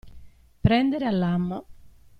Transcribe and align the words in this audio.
Prendere 0.61 1.05
all'amo. 1.05 1.63